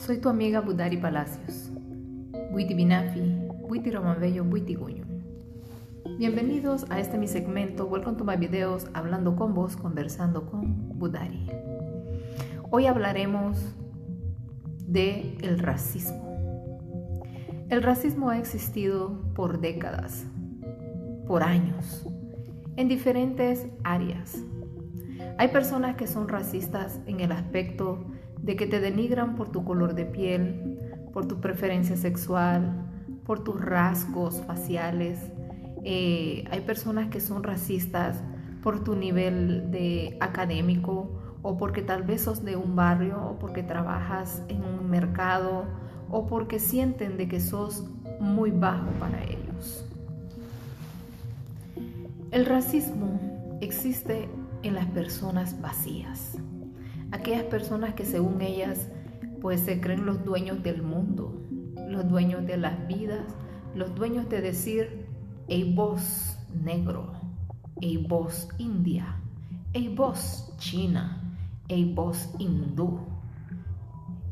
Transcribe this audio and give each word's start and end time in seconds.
Soy 0.00 0.16
tu 0.16 0.30
amiga 0.30 0.62
Budari 0.62 0.96
Palacios. 0.96 1.70
Buiti 2.52 2.72
Binafi, 2.72 3.20
Buiti 3.68 3.90
Buiti 4.40 4.74
Guño. 4.74 5.04
Bienvenidos 6.18 6.86
a 6.88 6.98
este 6.98 7.18
mi 7.18 7.28
segmento 7.28 7.84
Welcome 7.84 8.16
to 8.16 8.24
my 8.24 8.38
videos 8.38 8.86
Hablando 8.94 9.36
con 9.36 9.52
vos, 9.52 9.76
conversando 9.76 10.46
con 10.46 10.98
Budari. 10.98 11.46
Hoy 12.70 12.86
hablaremos 12.86 13.76
de 14.86 15.36
el 15.42 15.58
racismo. 15.58 16.40
El 17.68 17.82
racismo 17.82 18.30
ha 18.30 18.38
existido 18.38 19.20
por 19.34 19.60
décadas, 19.60 20.24
por 21.26 21.42
años, 21.42 22.06
en 22.76 22.88
diferentes 22.88 23.66
áreas. 23.84 24.42
Hay 25.36 25.48
personas 25.48 25.96
que 25.96 26.06
son 26.06 26.26
racistas 26.26 27.00
en 27.06 27.20
el 27.20 27.32
aspecto 27.32 28.02
de 28.42 28.56
que 28.56 28.66
te 28.66 28.80
denigran 28.80 29.36
por 29.36 29.50
tu 29.50 29.64
color 29.64 29.94
de 29.94 30.04
piel, 30.04 30.78
por 31.12 31.26
tu 31.26 31.40
preferencia 31.40 31.96
sexual, 31.96 32.86
por 33.24 33.44
tus 33.44 33.60
rasgos 33.60 34.42
faciales. 34.46 35.18
Eh, 35.84 36.44
hay 36.50 36.60
personas 36.60 37.08
que 37.08 37.20
son 37.20 37.42
racistas 37.42 38.22
por 38.62 38.82
tu 38.84 38.96
nivel 38.96 39.70
de 39.70 40.16
académico 40.20 41.10
o 41.42 41.56
porque 41.56 41.82
tal 41.82 42.02
vez 42.02 42.22
sos 42.22 42.44
de 42.44 42.56
un 42.56 42.76
barrio 42.76 43.18
o 43.22 43.38
porque 43.38 43.62
trabajas 43.62 44.42
en 44.48 44.62
un 44.62 44.90
mercado 44.90 45.64
o 46.10 46.26
porque 46.26 46.58
sienten 46.58 47.16
de 47.16 47.28
que 47.28 47.40
sos 47.40 47.88
muy 48.20 48.50
bajo 48.50 48.90
para 48.98 49.22
ellos. 49.24 49.86
El 52.30 52.46
racismo 52.46 53.58
existe 53.60 54.28
en 54.62 54.74
las 54.74 54.86
personas 54.86 55.60
vacías 55.60 56.36
aquellas 57.12 57.44
personas 57.44 57.94
que 57.94 58.04
según 58.04 58.40
ellas 58.40 58.88
pues 59.40 59.60
se 59.60 59.80
creen 59.80 60.06
los 60.06 60.24
dueños 60.24 60.62
del 60.62 60.82
mundo, 60.82 61.42
los 61.88 62.08
dueños 62.08 62.46
de 62.46 62.56
las 62.56 62.86
vidas, 62.86 63.24
los 63.74 63.94
dueños 63.94 64.28
de 64.28 64.40
decir, 64.40 65.06
hey 65.48 65.72
vos 65.74 66.38
negro, 66.62 67.12
hey 67.80 68.06
vos 68.08 68.48
india, 68.58 69.16
hey 69.72 69.92
vos 69.96 70.52
china, 70.58 71.36
hey 71.68 71.92
vos 71.94 72.30
hindú. 72.38 73.00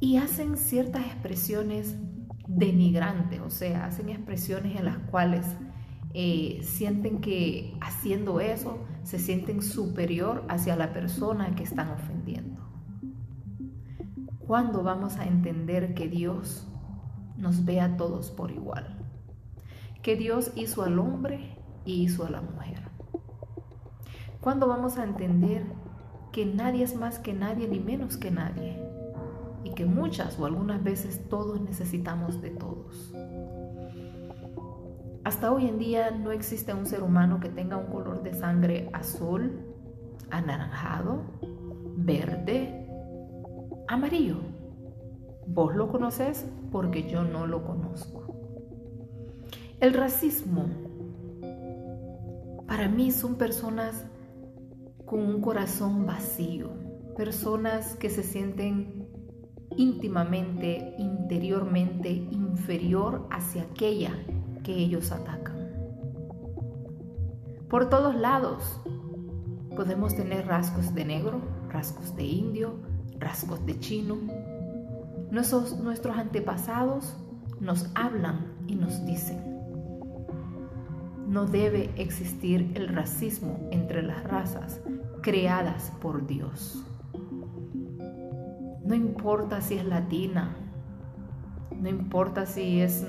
Y 0.00 0.16
hacen 0.16 0.56
ciertas 0.56 1.06
expresiones 1.06 1.96
denigrantes, 2.46 3.40
o 3.40 3.50
sea, 3.50 3.86
hacen 3.86 4.08
expresiones 4.08 4.76
en 4.76 4.84
las 4.84 4.98
cuales 4.98 5.46
eh, 6.14 6.60
sienten 6.62 7.20
que 7.20 7.76
haciendo 7.80 8.40
eso 8.40 8.78
se 9.02 9.18
sienten 9.18 9.62
superior 9.62 10.44
hacia 10.48 10.74
la 10.76 10.92
persona 10.92 11.54
que 11.54 11.62
están 11.62 11.90
ofendiendo. 11.90 12.65
¿Cuándo 14.46 14.84
vamos 14.84 15.16
a 15.16 15.24
entender 15.24 15.92
que 15.94 16.06
Dios 16.06 16.68
nos 17.36 17.64
ve 17.64 17.80
a 17.80 17.96
todos 17.96 18.30
por 18.30 18.52
igual? 18.52 18.96
Que 20.02 20.14
Dios 20.14 20.52
hizo 20.54 20.84
al 20.84 21.00
hombre 21.00 21.58
y 21.84 22.04
hizo 22.04 22.24
a 22.24 22.30
la 22.30 22.42
mujer. 22.42 22.80
¿Cuándo 24.40 24.68
vamos 24.68 24.98
a 24.98 25.04
entender 25.04 25.64
que 26.30 26.46
nadie 26.46 26.84
es 26.84 26.94
más 26.94 27.18
que 27.18 27.32
nadie 27.32 27.66
ni 27.66 27.80
menos 27.80 28.16
que 28.16 28.30
nadie? 28.30 28.80
Y 29.64 29.70
que 29.70 29.84
muchas 29.84 30.38
o 30.38 30.46
algunas 30.46 30.84
veces 30.84 31.28
todos 31.28 31.60
necesitamos 31.60 32.40
de 32.40 32.50
todos. 32.50 33.12
Hasta 35.24 35.50
hoy 35.50 35.66
en 35.66 35.80
día 35.80 36.12
no 36.12 36.30
existe 36.30 36.72
un 36.72 36.86
ser 36.86 37.02
humano 37.02 37.40
que 37.40 37.48
tenga 37.48 37.76
un 37.76 37.86
color 37.86 38.22
de 38.22 38.32
sangre 38.32 38.90
azul, 38.92 39.58
anaranjado, 40.30 41.22
verde, 41.96 42.85
amarillo. 43.88 44.36
Vos 45.46 45.74
lo 45.74 45.88
conoces 45.88 46.46
porque 46.72 47.08
yo 47.08 47.22
no 47.22 47.46
lo 47.46 47.64
conozco. 47.64 48.34
El 49.80 49.94
racismo 49.94 50.66
para 52.66 52.88
mí 52.88 53.12
son 53.12 53.36
personas 53.36 54.06
con 55.04 55.20
un 55.20 55.40
corazón 55.40 56.04
vacío, 56.04 56.70
personas 57.16 57.94
que 57.96 58.10
se 58.10 58.22
sienten 58.22 59.08
íntimamente, 59.76 60.94
interiormente 60.98 62.10
inferior 62.10 63.28
hacia 63.30 63.62
aquella 63.62 64.12
que 64.64 64.74
ellos 64.74 65.12
atacan. 65.12 65.56
Por 67.68 67.88
todos 67.88 68.14
lados 68.14 68.80
podemos 69.76 70.14
tener 70.16 70.46
rasgos 70.46 70.94
de 70.94 71.04
negro, 71.04 71.40
rasgos 71.68 72.16
de 72.16 72.24
indio, 72.24 72.74
rasgos 73.18 73.64
de 73.66 73.78
chino. 73.78 74.16
Nuestros, 75.30 75.78
nuestros 75.78 76.16
antepasados 76.16 77.16
nos 77.60 77.90
hablan 77.94 78.54
y 78.66 78.76
nos 78.76 79.04
dicen, 79.04 79.56
no 81.26 81.46
debe 81.46 81.90
existir 81.96 82.72
el 82.74 82.88
racismo 82.88 83.68
entre 83.70 84.02
las 84.02 84.22
razas 84.24 84.80
creadas 85.22 85.92
por 86.00 86.26
Dios. 86.26 86.84
No 88.84 88.94
importa 88.94 89.60
si 89.60 89.74
es 89.74 89.84
latina, 89.84 90.56
no 91.72 91.88
importa 91.88 92.46
si 92.46 92.80
es 92.80 93.04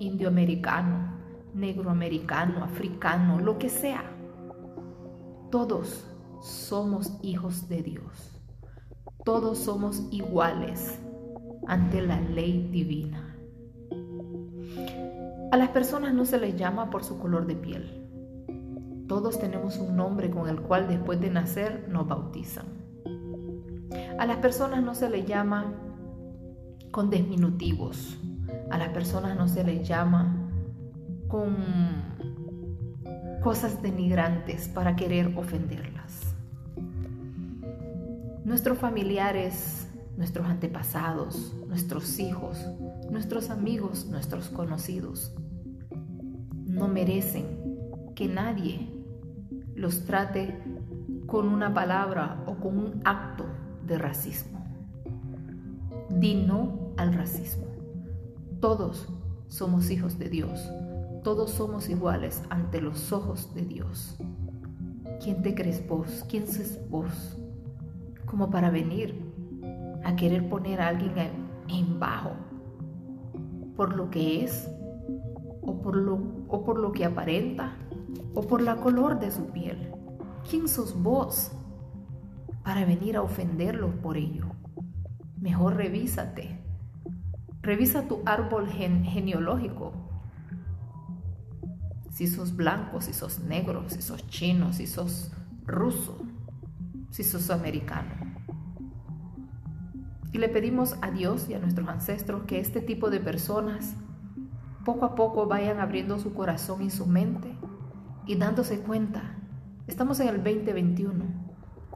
indioamericano, 0.00 1.16
negroamericano, 1.54 2.64
africano, 2.64 3.38
lo 3.38 3.58
que 3.58 3.68
sea. 3.68 4.04
Todos 5.50 6.04
somos 6.42 7.16
hijos 7.22 7.68
de 7.68 7.82
Dios. 7.82 8.35
Todos 9.26 9.58
somos 9.58 10.04
iguales 10.12 11.00
ante 11.66 12.00
la 12.00 12.20
ley 12.20 12.68
divina. 12.70 13.36
A 15.50 15.56
las 15.56 15.70
personas 15.70 16.14
no 16.14 16.24
se 16.24 16.38
les 16.38 16.54
llama 16.54 16.90
por 16.90 17.02
su 17.02 17.18
color 17.18 17.44
de 17.48 17.56
piel. 17.56 18.06
Todos 19.08 19.40
tenemos 19.40 19.78
un 19.78 19.96
nombre 19.96 20.30
con 20.30 20.48
el 20.48 20.60
cual 20.60 20.86
después 20.86 21.20
de 21.20 21.30
nacer 21.30 21.88
nos 21.88 22.06
bautizan. 22.06 22.66
A 24.16 24.26
las 24.26 24.36
personas 24.36 24.84
no 24.84 24.94
se 24.94 25.10
les 25.10 25.26
llama 25.26 25.74
con 26.92 27.10
diminutivos, 27.10 28.16
a 28.70 28.78
las 28.78 28.90
personas 28.90 29.36
no 29.36 29.48
se 29.48 29.64
les 29.64 29.88
llama 29.88 30.52
con 31.26 31.56
cosas 33.42 33.82
denigrantes 33.82 34.68
para 34.68 34.94
querer 34.94 35.36
ofenderlas. 35.36 36.35
Nuestros 38.46 38.78
familiares, 38.78 39.88
nuestros 40.16 40.46
antepasados, 40.46 41.52
nuestros 41.66 42.20
hijos, 42.20 42.56
nuestros 43.10 43.50
amigos, 43.50 44.06
nuestros 44.06 44.50
conocidos, 44.50 45.34
no 46.64 46.86
merecen 46.86 47.44
que 48.14 48.28
nadie 48.28 48.88
los 49.74 50.04
trate 50.04 50.62
con 51.26 51.48
una 51.48 51.74
palabra 51.74 52.44
o 52.46 52.54
con 52.54 52.78
un 52.78 53.00
acto 53.04 53.46
de 53.84 53.98
racismo. 53.98 54.64
Di 56.08 56.36
no 56.36 56.92
al 56.98 57.14
racismo. 57.14 57.66
Todos 58.60 59.08
somos 59.48 59.90
hijos 59.90 60.20
de 60.20 60.28
Dios. 60.28 60.70
Todos 61.24 61.50
somos 61.50 61.88
iguales 61.88 62.44
ante 62.48 62.80
los 62.80 63.12
ojos 63.12 63.52
de 63.54 63.62
Dios. 63.62 64.16
¿Quién 65.20 65.42
te 65.42 65.52
crees 65.52 65.84
vos? 65.88 66.24
¿Quién 66.28 66.46
sos 66.46 66.78
vos? 66.88 67.36
Como 68.26 68.50
para 68.50 68.70
venir 68.70 69.14
a 70.04 70.14
querer 70.16 70.48
poner 70.48 70.80
a 70.80 70.88
alguien 70.88 71.30
en 71.68 71.98
bajo 71.98 72.32
por 73.76 73.96
lo 73.96 74.10
que 74.10 74.44
es 74.44 74.70
o 75.62 75.80
por 75.80 75.96
lo, 75.96 76.20
o 76.48 76.64
por 76.64 76.78
lo 76.78 76.92
que 76.92 77.04
aparenta 77.04 77.76
o 78.34 78.42
por 78.42 78.60
la 78.60 78.76
color 78.76 79.18
de 79.18 79.30
su 79.30 79.46
piel. 79.46 79.92
¿Quién 80.48 80.68
sos 80.68 81.00
vos 81.02 81.52
para 82.62 82.84
venir 82.84 83.16
a 83.16 83.22
ofenderlo 83.22 83.90
por 84.00 84.16
ello? 84.16 84.46
Mejor 85.38 85.76
revísate 85.76 86.66
Revisa 87.66 88.06
tu 88.06 88.22
árbol 88.24 88.68
genealógico. 88.68 89.92
Si 92.12 92.28
sos 92.28 92.54
blanco, 92.54 93.00
si 93.00 93.12
sos 93.12 93.40
negro, 93.40 93.88
si 93.88 94.02
sos 94.02 94.24
chino, 94.28 94.72
si 94.72 94.86
sos 94.86 95.32
ruso, 95.64 96.16
si 97.10 97.24
sos 97.24 97.50
americano. 97.50 98.14
Y 100.32 100.38
le 100.38 100.48
pedimos 100.48 100.96
a 101.00 101.10
Dios 101.10 101.48
y 101.48 101.54
a 101.54 101.58
nuestros 101.58 101.88
ancestros 101.88 102.44
que 102.44 102.60
este 102.60 102.80
tipo 102.80 103.10
de 103.10 103.20
personas 103.20 103.96
poco 104.84 105.04
a 105.04 105.14
poco 105.14 105.46
vayan 105.46 105.80
abriendo 105.80 106.18
su 106.18 106.34
corazón 106.34 106.82
y 106.82 106.90
su 106.90 107.06
mente 107.06 107.56
y 108.26 108.36
dándose 108.36 108.80
cuenta, 108.80 109.36
estamos 109.86 110.20
en 110.20 110.28
el 110.28 110.36
2021, 110.36 111.24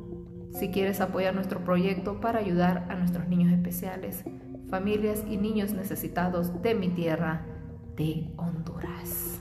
si 0.59 0.71
quieres 0.71 1.01
apoyar 1.01 1.35
nuestro 1.35 1.65
proyecto 1.65 2.21
para 2.21 2.41
ayudar 2.41 2.87
a 2.89 2.97
nuestros 2.97 3.29
niños 3.29 3.53
especiales, 3.53 4.25
familias 4.69 5.23
y 5.29 5.37
niños 5.37 5.73
necesitados 5.73 6.63
de 6.63 6.75
mi 6.75 6.89
tierra, 6.89 7.47
de 7.97 8.33
Honduras. 8.37 9.41